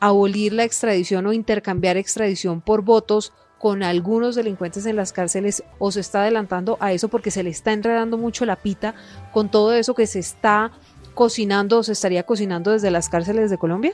abolir 0.00 0.54
la 0.54 0.64
extradición 0.64 1.26
o 1.26 1.34
intercambiar 1.34 1.98
extradición 1.98 2.62
por 2.62 2.80
votos 2.80 3.34
con 3.60 3.82
algunos 3.82 4.36
delincuentes 4.36 4.86
en 4.86 4.96
las 4.96 5.12
cárceles 5.12 5.62
o 5.78 5.92
se 5.92 6.00
está 6.00 6.22
adelantando 6.22 6.78
a 6.80 6.94
eso 6.94 7.08
porque 7.08 7.30
se 7.30 7.42
le 7.42 7.50
está 7.50 7.74
enredando 7.74 8.16
mucho 8.16 8.46
la 8.46 8.56
pita 8.56 8.94
con 9.32 9.50
todo 9.50 9.74
eso 9.74 9.94
que 9.94 10.06
se 10.06 10.18
está 10.18 10.72
cocinando 11.12 11.78
o 11.78 11.82
se 11.82 11.92
estaría 11.92 12.22
cocinando 12.22 12.70
desde 12.70 12.90
las 12.90 13.10
cárceles 13.10 13.50
de 13.50 13.58
Colombia? 13.58 13.92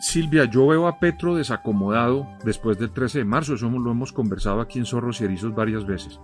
Silvia, 0.00 0.46
yo 0.46 0.68
veo 0.68 0.86
a 0.86 0.98
Petro 1.00 1.36
desacomodado 1.36 2.26
después 2.44 2.78
del 2.78 2.92
13 2.92 3.18
de 3.18 3.24
marzo, 3.26 3.54
eso 3.54 3.68
lo 3.68 3.90
hemos 3.90 4.10
conversado 4.10 4.62
aquí 4.62 4.78
en 4.78 4.86
Zorros 4.86 5.20
y 5.20 5.24
Erizos 5.24 5.54
varias 5.54 5.84
veces, 5.86 6.18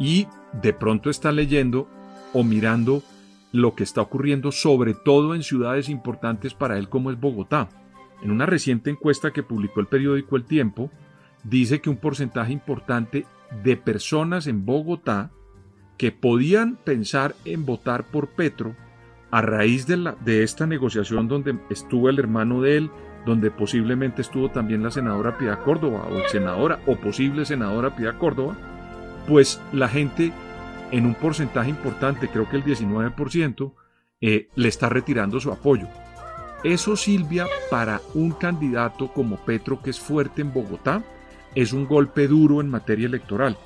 y 0.00 0.26
de 0.60 0.72
pronto 0.72 1.10
está 1.10 1.30
leyendo 1.30 1.88
o 2.32 2.42
mirando 2.42 3.00
lo 3.52 3.76
que 3.76 3.84
está 3.84 4.00
ocurriendo 4.00 4.50
sobre 4.50 4.94
todo 4.94 5.36
en 5.36 5.44
ciudades 5.44 5.88
importantes 5.88 6.52
para 6.52 6.78
él 6.78 6.88
como 6.88 7.12
es 7.12 7.20
Bogotá. 7.20 7.68
En 8.24 8.32
una 8.32 8.46
reciente 8.46 8.90
encuesta 8.90 9.32
que 9.32 9.44
publicó 9.44 9.78
el 9.78 9.86
periódico 9.86 10.34
El 10.34 10.44
Tiempo, 10.44 10.90
dice 11.44 11.80
que 11.80 11.90
un 11.90 11.96
porcentaje 11.96 12.52
importante 12.52 13.26
de 13.62 13.76
personas 13.76 14.46
en 14.46 14.64
Bogotá 14.64 15.30
que 15.96 16.10
podían 16.10 16.76
pensar 16.76 17.34
en 17.44 17.64
votar 17.64 18.04
por 18.04 18.28
Petro 18.28 18.74
a 19.30 19.42
raíz 19.42 19.86
de, 19.86 19.96
la, 19.96 20.16
de 20.24 20.42
esta 20.42 20.66
negociación 20.66 21.28
donde 21.28 21.58
estuvo 21.70 22.08
el 22.08 22.18
hermano 22.18 22.60
de 22.60 22.78
él, 22.78 22.90
donde 23.26 23.50
posiblemente 23.50 24.22
estuvo 24.22 24.50
también 24.50 24.82
la 24.82 24.90
senadora 24.90 25.38
Piedad 25.38 25.62
Córdoba 25.62 26.06
o 26.10 26.28
senadora 26.28 26.80
o 26.86 26.96
posible 26.96 27.44
senadora 27.44 27.94
Piedad 27.94 28.18
Córdoba, 28.18 28.56
pues 29.28 29.60
la 29.72 29.88
gente 29.88 30.32
en 30.90 31.06
un 31.06 31.14
porcentaje 31.14 31.70
importante, 31.70 32.28
creo 32.28 32.48
que 32.48 32.56
el 32.56 32.64
19%, 32.64 33.72
eh, 34.20 34.48
le 34.54 34.68
está 34.68 34.88
retirando 34.88 35.40
su 35.40 35.50
apoyo. 35.50 35.88
Eso, 36.62 36.96
Silvia, 36.96 37.46
para 37.70 38.00
un 38.14 38.30
candidato 38.32 39.12
como 39.12 39.36
Petro, 39.36 39.82
que 39.82 39.90
es 39.90 40.00
fuerte 40.00 40.40
en 40.40 40.52
Bogotá, 40.52 41.02
es 41.54 41.72
un 41.72 41.86
golpe 41.86 42.28
duro 42.28 42.60
en 42.60 42.68
materia 42.68 43.06
electoral. 43.06 43.56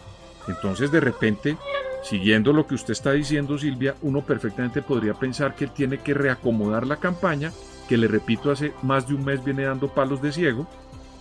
Entonces, 0.47 0.91
de 0.91 1.01
repente, 1.01 1.57
siguiendo 2.03 2.53
lo 2.53 2.67
que 2.67 2.75
usted 2.75 2.93
está 2.93 3.13
diciendo, 3.13 3.59
Silvia, 3.59 3.95
uno 4.03 4.23
perfectamente 4.23 4.83
podría 4.83 5.15
pensar 5.15 5.55
que 5.55 5.65
él 5.65 5.71
tiene 5.73 5.99
que 5.99 6.15
reacomodar 6.15 6.87
la 6.87 6.97
campaña, 6.97 7.53
que 7.89 7.97
le 7.97 8.09
repito, 8.09 8.51
hace 8.51 8.73
más 8.83 9.09
de 9.09 9.15
un 9.15 9.25
mes 9.25 9.45
viene 9.45 9.65
dando 9.65 9.89
palos 9.89 10.23
de 10.23 10.33
ciego, 10.33 10.67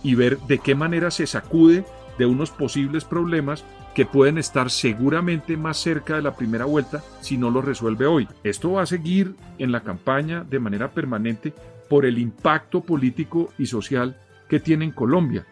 y 0.02 0.14
ver 0.14 0.38
de 0.40 0.58
qué 0.58 0.74
manera 0.74 1.10
se 1.10 1.26
sacude 1.26 1.84
de 2.18 2.26
unos 2.26 2.50
posibles 2.50 3.04
problemas 3.04 3.64
que 3.94 4.06
pueden 4.06 4.38
estar 4.38 4.70
seguramente 4.70 5.56
más 5.56 5.78
cerca 5.78 6.16
de 6.16 6.22
la 6.22 6.36
primera 6.36 6.64
vuelta 6.64 7.02
si 7.20 7.36
no 7.36 7.50
lo 7.50 7.62
resuelve 7.62 8.06
hoy. 8.06 8.28
Esto 8.44 8.72
va 8.72 8.82
a 8.82 8.86
seguir 8.86 9.34
en 9.58 9.72
la 9.72 9.80
campaña 9.80 10.44
de 10.48 10.60
manera 10.60 10.90
permanente 10.90 11.52
por 11.88 12.06
el 12.06 12.18
impacto 12.18 12.80
político 12.80 13.52
y 13.58 13.66
social 13.66 14.16
que 14.48 14.60
tiene 14.60 14.84
en 14.84 14.92
Colombia 14.92 15.46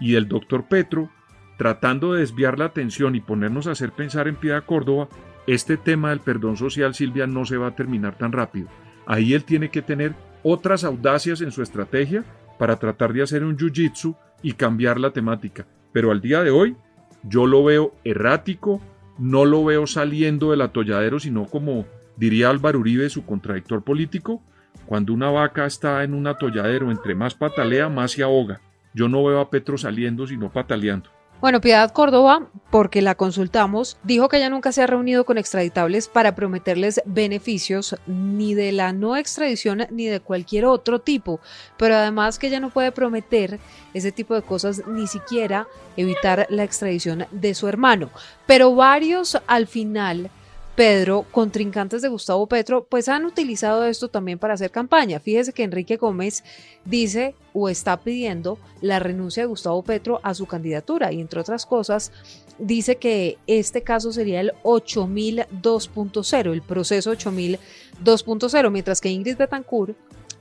y 0.00 0.14
el 0.14 0.28
doctor 0.28 0.66
Petro, 0.68 1.10
tratando 1.56 2.12
de 2.12 2.20
desviar 2.20 2.58
la 2.58 2.66
atención 2.66 3.14
y 3.14 3.20
ponernos 3.20 3.66
a 3.66 3.72
hacer 3.72 3.92
pensar 3.92 4.28
en 4.28 4.36
Piedad 4.36 4.64
Córdoba, 4.64 5.08
este 5.46 5.76
tema 5.76 6.10
del 6.10 6.20
perdón 6.20 6.56
social, 6.56 6.94
Silvia, 6.94 7.26
no 7.26 7.44
se 7.44 7.56
va 7.56 7.68
a 7.68 7.74
terminar 7.74 8.16
tan 8.16 8.32
rápido. 8.32 8.68
Ahí 9.06 9.32
él 9.32 9.44
tiene 9.44 9.70
que 9.70 9.82
tener 9.82 10.14
otras 10.42 10.84
audacias 10.84 11.40
en 11.40 11.50
su 11.50 11.62
estrategia 11.62 12.24
para 12.58 12.76
tratar 12.76 13.12
de 13.12 13.22
hacer 13.22 13.42
un 13.42 13.56
jiu-jitsu 13.56 14.16
y 14.42 14.52
cambiar 14.52 15.00
la 15.00 15.10
temática. 15.10 15.66
Pero 15.92 16.10
al 16.10 16.20
día 16.20 16.42
de 16.42 16.50
hoy, 16.50 16.76
yo 17.22 17.46
lo 17.46 17.64
veo 17.64 17.94
errático, 18.04 18.80
no 19.18 19.44
lo 19.44 19.64
veo 19.64 19.86
saliendo 19.86 20.50
del 20.50 20.60
atolladero, 20.60 21.18
sino 21.18 21.46
como 21.46 21.86
diría 22.16 22.50
Álvaro 22.50 22.80
Uribe, 22.80 23.08
su 23.08 23.24
contradictor 23.24 23.82
político, 23.82 24.42
cuando 24.86 25.12
una 25.12 25.30
vaca 25.30 25.66
está 25.66 26.04
en 26.04 26.14
un 26.14 26.26
atolladero, 26.26 26.90
entre 26.90 27.14
más 27.14 27.34
patalea, 27.34 27.88
más 27.88 28.12
se 28.12 28.22
ahoga. 28.22 28.60
Yo 28.98 29.08
no 29.08 29.22
veo 29.22 29.38
a 29.38 29.48
Petro 29.48 29.78
saliendo, 29.78 30.26
sino 30.26 30.50
pataleando. 30.50 31.08
Bueno, 31.40 31.60
Piedad 31.60 31.92
Córdoba, 31.92 32.48
porque 32.68 33.00
la 33.00 33.14
consultamos, 33.14 33.96
dijo 34.02 34.28
que 34.28 34.38
ella 34.38 34.50
nunca 34.50 34.72
se 34.72 34.82
ha 34.82 34.88
reunido 34.88 35.24
con 35.24 35.38
extraditables 35.38 36.08
para 36.08 36.34
prometerles 36.34 37.00
beneficios 37.04 37.94
ni 38.08 38.54
de 38.54 38.72
la 38.72 38.92
no 38.92 39.16
extradición 39.16 39.86
ni 39.92 40.06
de 40.06 40.18
cualquier 40.18 40.64
otro 40.64 40.98
tipo, 40.98 41.38
pero 41.76 41.94
además 41.94 42.40
que 42.40 42.48
ella 42.48 42.58
no 42.58 42.70
puede 42.70 42.90
prometer 42.90 43.60
ese 43.94 44.10
tipo 44.10 44.34
de 44.34 44.42
cosas, 44.42 44.82
ni 44.88 45.06
siquiera 45.06 45.68
evitar 45.96 46.48
la 46.50 46.64
extradición 46.64 47.26
de 47.30 47.54
su 47.54 47.68
hermano. 47.68 48.10
Pero 48.48 48.74
varios 48.74 49.40
al 49.46 49.68
final 49.68 50.28
Pedro, 50.78 51.26
contrincantes 51.32 52.02
de 52.02 52.08
Gustavo 52.08 52.46
Petro, 52.46 52.84
pues 52.84 53.08
han 53.08 53.24
utilizado 53.24 53.84
esto 53.84 54.06
también 54.06 54.38
para 54.38 54.54
hacer 54.54 54.70
campaña. 54.70 55.18
Fíjese 55.18 55.52
que 55.52 55.64
Enrique 55.64 55.96
Gómez 55.96 56.44
dice 56.84 57.34
o 57.52 57.68
está 57.68 57.96
pidiendo 57.96 58.60
la 58.80 59.00
renuncia 59.00 59.42
de 59.42 59.48
Gustavo 59.48 59.82
Petro 59.82 60.20
a 60.22 60.34
su 60.34 60.46
candidatura 60.46 61.10
y 61.10 61.20
entre 61.20 61.40
otras 61.40 61.66
cosas 61.66 62.12
dice 62.60 62.94
que 62.94 63.38
este 63.48 63.82
caso 63.82 64.12
sería 64.12 64.40
el 64.40 64.52
8000 64.62 65.46
2.0, 65.60 66.52
el 66.52 66.62
proceso 66.62 67.10
8000 67.10 67.58
2.0, 68.04 68.70
mientras 68.70 69.00
que 69.00 69.10
Ingrid 69.10 69.36
Betancourt 69.36 69.96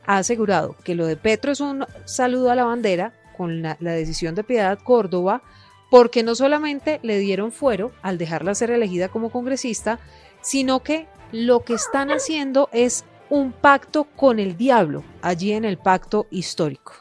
ha 0.05 0.19
asegurado 0.19 0.75
que 0.83 0.93
lo 0.93 1.07
de 1.07 1.17
Petro 1.17 1.51
es 1.51 1.61
un 1.61 1.83
saludo 2.05 2.51
a 2.51 2.55
la 2.55 2.65
bandera 2.65 3.11
con 3.35 3.63
la, 3.63 3.75
la 3.79 3.93
decisión 3.93 4.35
de 4.35 4.43
Piedad 4.43 4.77
Córdoba 4.83 5.41
porque 5.89 6.23
no 6.23 6.35
solamente 6.35 6.99
le 7.03 7.17
dieron 7.17 7.51
fuero 7.51 7.91
al 8.01 8.17
dejarla 8.17 8.55
ser 8.55 8.71
elegida 8.71 9.09
como 9.09 9.31
congresista, 9.31 9.99
sino 10.47 10.81
que 10.81 11.07
lo 11.33 11.65
que 11.65 11.73
están 11.73 12.09
haciendo 12.09 12.69
es 12.71 13.03
un 13.29 13.51
pacto 13.51 14.05
con 14.05 14.39
el 14.39 14.55
diablo, 14.55 15.03
allí 15.21 15.51
en 15.51 15.65
el 15.65 15.77
pacto 15.77 16.25
histórico. 16.31 16.93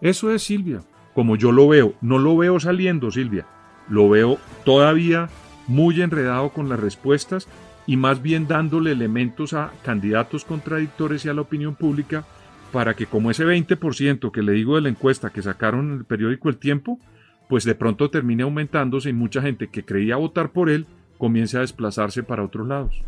Eso 0.00 0.30
es 0.30 0.44
Silvia, 0.44 0.82
como 1.12 1.34
yo 1.34 1.50
lo 1.50 1.66
veo, 1.66 1.94
no 2.00 2.18
lo 2.18 2.36
veo 2.36 2.60
saliendo 2.60 3.10
Silvia, 3.10 3.44
lo 3.88 4.08
veo 4.08 4.38
todavía 4.64 5.28
muy 5.66 6.00
enredado 6.00 6.50
con 6.50 6.68
las 6.68 6.78
respuestas 6.78 7.48
y 7.88 7.96
más 7.96 8.22
bien 8.22 8.46
dándole 8.46 8.92
elementos 8.92 9.52
a 9.52 9.72
candidatos 9.84 10.44
contradictores 10.44 11.24
y 11.24 11.28
a 11.28 11.34
la 11.34 11.40
opinión 11.40 11.74
pública 11.74 12.24
para 12.70 12.94
que 12.94 13.06
como 13.06 13.32
ese 13.32 13.44
20% 13.44 14.30
que 14.30 14.42
le 14.42 14.52
digo 14.52 14.76
de 14.76 14.82
la 14.82 14.90
encuesta 14.90 15.30
que 15.30 15.42
sacaron 15.42 15.90
en 15.90 15.98
el 15.98 16.04
periódico 16.04 16.48
El 16.48 16.58
Tiempo, 16.58 17.00
pues 17.48 17.64
de 17.64 17.74
pronto 17.74 18.10
termine 18.10 18.44
aumentándose 18.44 19.10
y 19.10 19.12
mucha 19.12 19.42
gente 19.42 19.66
que 19.66 19.84
creía 19.84 20.14
votar 20.14 20.52
por 20.52 20.70
él 20.70 20.86
comience 21.22 21.56
a 21.56 21.60
desplazarse 21.60 22.24
para 22.24 22.42
otros 22.42 22.66
lados. 22.66 23.00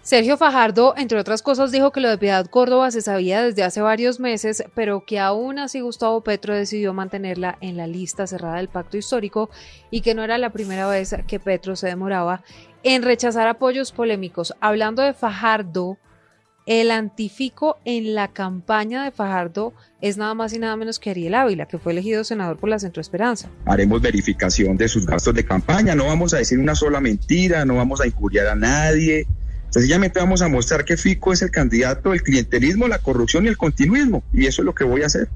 Sergio 0.00 0.36
Fajardo, 0.36 0.94
entre 0.96 1.20
otras 1.20 1.42
cosas, 1.42 1.70
dijo 1.70 1.92
que 1.92 2.00
lo 2.00 2.08
de 2.08 2.18
Piedad 2.18 2.46
Córdoba 2.46 2.90
se 2.90 3.02
sabía 3.02 3.40
desde 3.40 3.62
hace 3.62 3.80
varios 3.80 4.18
meses, 4.18 4.64
pero 4.74 5.04
que 5.06 5.20
aún 5.20 5.60
así 5.60 5.80
Gustavo 5.80 6.22
Petro 6.22 6.56
decidió 6.56 6.92
mantenerla 6.92 7.58
en 7.60 7.76
la 7.76 7.86
lista 7.86 8.26
cerrada 8.26 8.56
del 8.56 8.66
pacto 8.66 8.96
histórico 8.96 9.48
y 9.92 10.00
que 10.00 10.16
no 10.16 10.24
era 10.24 10.38
la 10.38 10.50
primera 10.50 10.88
vez 10.88 11.14
que 11.28 11.38
Petro 11.38 11.76
se 11.76 11.86
demoraba 11.86 12.42
en 12.82 13.04
rechazar 13.04 13.46
apoyos 13.46 13.92
polémicos. 13.92 14.54
Hablando 14.60 15.02
de 15.02 15.14
Fajardo, 15.14 15.98
el 16.66 16.90
antifico 16.90 17.78
en 17.84 18.14
la 18.14 18.28
campaña 18.28 19.04
de 19.04 19.10
Fajardo 19.10 19.72
es 20.00 20.16
nada 20.16 20.34
más 20.34 20.52
y 20.52 20.58
nada 20.58 20.76
menos 20.76 20.98
que 20.98 21.10
Ariel 21.10 21.34
Ávila, 21.34 21.66
que 21.66 21.78
fue 21.78 21.92
elegido 21.92 22.24
senador 22.24 22.56
por 22.56 22.68
la 22.68 22.78
Centro 22.78 23.00
Esperanza. 23.00 23.48
Haremos 23.66 24.00
verificación 24.00 24.76
de 24.76 24.88
sus 24.88 25.06
gastos 25.06 25.34
de 25.34 25.44
campaña, 25.44 25.94
no 25.94 26.06
vamos 26.06 26.34
a 26.34 26.38
decir 26.38 26.58
una 26.58 26.74
sola 26.74 27.00
mentira, 27.00 27.64
no 27.64 27.76
vamos 27.76 28.00
a 28.00 28.06
injuriar 28.06 28.46
a 28.46 28.54
nadie. 28.54 29.26
Sencillamente 29.70 30.20
vamos 30.20 30.42
a 30.42 30.48
mostrar 30.48 30.84
que 30.84 30.96
Fico 30.96 31.32
es 31.32 31.42
el 31.42 31.50
candidato 31.50 32.10
del 32.10 32.22
clientelismo, 32.22 32.88
la 32.88 32.98
corrupción 32.98 33.46
y 33.46 33.48
el 33.48 33.56
continuismo, 33.56 34.22
y 34.32 34.46
eso 34.46 34.62
es 34.62 34.66
lo 34.66 34.74
que 34.74 34.84
voy 34.84 35.02
a 35.02 35.06
hacer. 35.06 35.28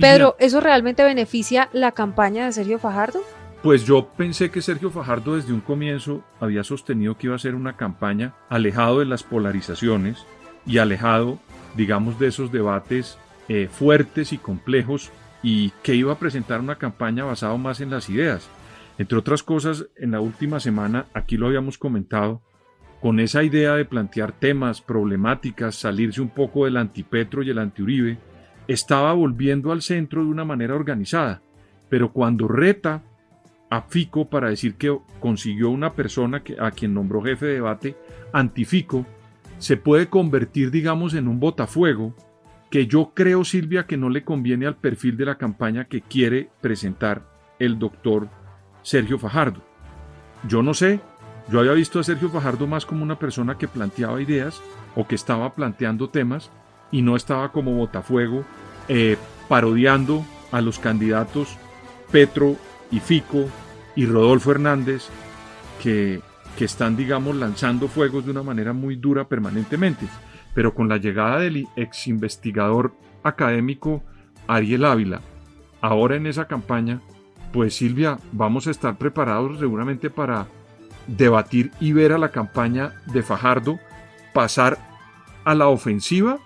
Pedro, 0.00 0.36
¿eso 0.38 0.60
realmente 0.60 1.02
beneficia 1.02 1.70
la 1.72 1.92
campaña 1.92 2.44
de 2.44 2.52
Sergio 2.52 2.78
Fajardo? 2.78 3.22
Pues 3.62 3.84
yo 3.84 4.08
pensé 4.16 4.50
que 4.50 4.62
Sergio 4.62 4.90
Fajardo 4.90 5.36
desde 5.36 5.52
un 5.52 5.60
comienzo 5.60 6.22
había 6.38 6.64
sostenido 6.64 7.16
que 7.16 7.26
iba 7.26 7.36
a 7.36 7.38
ser 7.38 7.54
una 7.54 7.76
campaña 7.76 8.34
alejado 8.48 9.00
de 9.00 9.06
las 9.06 9.22
polarizaciones 9.22 10.26
y 10.66 10.78
alejado, 10.78 11.38
digamos, 11.76 12.18
de 12.18 12.28
esos 12.28 12.52
debates 12.52 13.18
eh, 13.48 13.68
fuertes 13.70 14.32
y 14.32 14.38
complejos 14.38 15.10
y 15.42 15.70
que 15.82 15.94
iba 15.94 16.12
a 16.12 16.18
presentar 16.18 16.60
una 16.60 16.76
campaña 16.76 17.24
basada 17.24 17.56
más 17.56 17.80
en 17.80 17.90
las 17.90 18.08
ideas. 18.08 18.48
Entre 18.98 19.16
otras 19.18 19.42
cosas, 19.42 19.86
en 19.96 20.10
la 20.10 20.20
última 20.20 20.60
semana, 20.60 21.06
aquí 21.14 21.36
lo 21.36 21.46
habíamos 21.46 21.78
comentado, 21.78 22.42
con 23.00 23.18
esa 23.18 23.42
idea 23.42 23.74
de 23.74 23.86
plantear 23.86 24.32
temas, 24.32 24.82
problemáticas, 24.82 25.74
salirse 25.74 26.20
un 26.20 26.28
poco 26.28 26.66
del 26.66 26.76
antipetro 26.76 27.42
y 27.42 27.48
el 27.48 27.58
antiuribe, 27.58 28.18
estaba 28.68 29.12
volviendo 29.14 29.72
al 29.72 29.80
centro 29.80 30.22
de 30.22 30.28
una 30.28 30.44
manera 30.44 30.74
organizada. 30.74 31.40
Pero 31.88 32.12
cuando 32.12 32.46
reta 32.46 33.02
a 33.70 33.82
Fico 33.82 34.28
para 34.28 34.50
decir 34.50 34.74
que 34.74 34.96
consiguió 35.18 35.70
una 35.70 35.94
persona 35.94 36.42
que, 36.42 36.56
a 36.60 36.70
quien 36.70 36.92
nombró 36.92 37.22
jefe 37.22 37.46
de 37.46 37.54
debate 37.54 37.96
antifico, 38.32 39.06
se 39.60 39.76
puede 39.76 40.08
convertir, 40.08 40.70
digamos, 40.70 41.14
en 41.14 41.28
un 41.28 41.38
botafuego 41.38 42.14
que 42.70 42.86
yo 42.86 43.12
creo, 43.14 43.44
Silvia, 43.44 43.86
que 43.86 43.98
no 43.98 44.08
le 44.08 44.24
conviene 44.24 44.66
al 44.66 44.76
perfil 44.76 45.16
de 45.16 45.26
la 45.26 45.36
campaña 45.36 45.84
que 45.84 46.00
quiere 46.00 46.48
presentar 46.60 47.22
el 47.58 47.78
doctor 47.78 48.28
Sergio 48.82 49.18
Fajardo. 49.18 49.60
Yo 50.48 50.62
no 50.62 50.72
sé, 50.72 51.00
yo 51.50 51.60
había 51.60 51.72
visto 51.72 52.00
a 52.00 52.04
Sergio 52.04 52.30
Fajardo 52.30 52.66
más 52.66 52.86
como 52.86 53.02
una 53.02 53.18
persona 53.18 53.58
que 53.58 53.68
planteaba 53.68 54.22
ideas 54.22 54.62
o 54.96 55.06
que 55.06 55.14
estaba 55.14 55.54
planteando 55.54 56.08
temas 56.08 56.50
y 56.90 57.02
no 57.02 57.14
estaba 57.14 57.52
como 57.52 57.74
botafuego 57.74 58.44
eh, 58.88 59.18
parodiando 59.48 60.24
a 60.52 60.62
los 60.62 60.78
candidatos 60.78 61.58
Petro 62.10 62.56
y 62.90 63.00
Fico 63.00 63.46
y 63.94 64.06
Rodolfo 64.06 64.52
Hernández 64.52 65.08
que, 65.82 66.22
que 66.56 66.64
están, 66.64 66.96
digamos, 66.96 67.36
lanzando 67.36 67.88
fuegos 67.88 68.24
de 68.24 68.32
una 68.32 68.42
manera 68.42 68.72
muy 68.72 68.96
dura 68.96 69.28
permanentemente. 69.28 70.06
Pero 70.54 70.74
con 70.74 70.88
la 70.88 70.96
llegada 70.96 71.38
del 71.38 71.68
ex 71.76 72.08
investigador 72.08 72.94
académico 73.22 74.02
Ariel 74.46 74.84
Ávila, 74.84 75.20
ahora 75.80 76.16
en 76.16 76.26
esa 76.26 76.46
campaña, 76.46 77.00
pues 77.52 77.74
Silvia, 77.74 78.18
vamos 78.32 78.66
a 78.66 78.70
estar 78.70 78.96
preparados 78.98 79.58
seguramente 79.58 80.10
para 80.10 80.46
debatir 81.06 81.70
y 81.80 81.92
ver 81.92 82.12
a 82.12 82.18
la 82.18 82.30
campaña 82.30 82.94
de 83.06 83.22
Fajardo 83.22 83.78
pasar 84.32 84.78
a 85.44 85.54
la 85.54 85.68
ofensiva 85.68 86.38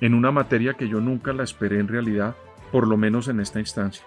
en 0.00 0.14
una 0.14 0.30
materia 0.30 0.74
que 0.74 0.88
yo 0.88 1.00
nunca 1.00 1.32
la 1.32 1.44
esperé 1.44 1.78
en 1.78 1.88
realidad, 1.88 2.34
por 2.72 2.86
lo 2.86 2.96
menos 2.96 3.28
en 3.28 3.40
esta 3.40 3.60
instancia. 3.60 4.04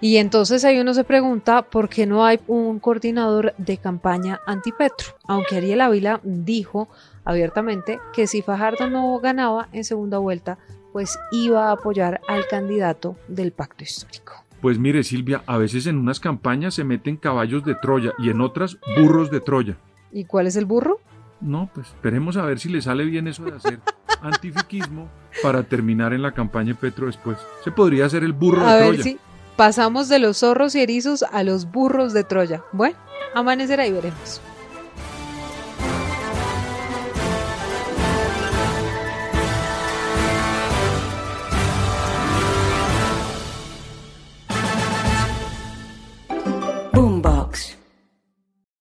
Y 0.00 0.18
entonces 0.18 0.64
ahí 0.64 0.78
uno 0.78 0.94
se 0.94 1.02
pregunta 1.02 1.62
por 1.62 1.88
qué 1.88 2.06
no 2.06 2.24
hay 2.24 2.38
un 2.46 2.78
coordinador 2.78 3.54
de 3.58 3.78
campaña 3.78 4.40
antipetro, 4.46 5.08
aunque 5.26 5.56
Ariel 5.56 5.80
Ávila 5.80 6.20
dijo 6.22 6.88
abiertamente 7.24 7.98
que 8.12 8.26
si 8.28 8.42
Fajardo 8.42 8.88
no 8.88 9.18
ganaba 9.18 9.68
en 9.72 9.82
segunda 9.84 10.18
vuelta, 10.18 10.56
pues 10.92 11.18
iba 11.32 11.68
a 11.68 11.72
apoyar 11.72 12.20
al 12.28 12.46
candidato 12.46 13.16
del 13.26 13.52
pacto 13.52 13.82
histórico. 13.82 14.44
Pues 14.60 14.78
mire 14.78 15.02
Silvia, 15.04 15.42
a 15.46 15.58
veces 15.58 15.86
en 15.86 15.98
unas 15.98 16.20
campañas 16.20 16.74
se 16.74 16.84
meten 16.84 17.16
caballos 17.16 17.64
de 17.64 17.74
Troya 17.74 18.12
y 18.18 18.30
en 18.30 18.40
otras 18.40 18.78
burros 18.96 19.30
de 19.30 19.40
Troya. 19.40 19.76
¿Y 20.12 20.24
cuál 20.24 20.46
es 20.46 20.56
el 20.56 20.64
burro? 20.64 21.00
No, 21.40 21.70
pues 21.74 21.88
esperemos 21.88 22.36
a 22.36 22.42
ver 22.42 22.58
si 22.58 22.68
le 22.68 22.82
sale 22.82 23.04
bien 23.04 23.28
eso 23.28 23.44
de 23.44 23.52
hacer 23.52 23.80
antifiquismo 24.22 25.08
para 25.42 25.62
terminar 25.62 26.12
en 26.12 26.22
la 26.22 26.32
campaña 26.32 26.68
de 26.68 26.74
Petro 26.74 27.06
después. 27.06 27.38
Se 27.62 27.70
podría 27.70 28.06
hacer 28.06 28.24
el 28.24 28.32
burro 28.32 28.66
a 28.66 28.74
de 28.74 28.80
ver 28.80 28.88
Troya. 28.88 29.02
si 29.04 29.18
pasamos 29.58 30.08
de 30.08 30.20
los 30.20 30.38
zorros 30.38 30.76
y 30.76 30.82
erizos 30.82 31.24
a 31.24 31.42
los 31.42 31.68
burros 31.72 32.12
de 32.12 32.22
Troya. 32.22 32.62
Bueno, 32.70 32.96
amanecerá 33.34 33.88
y 33.88 33.90
veremos. 33.90 34.40